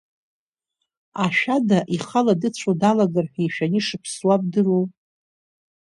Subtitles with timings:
[1.23, 4.85] Ашәада ихала дыцәо далагар ҳәа ишәаны ишыԥсуа бдыруоу?